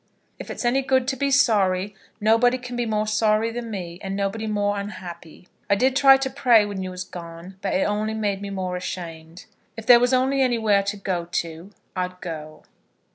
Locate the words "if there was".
9.77-10.11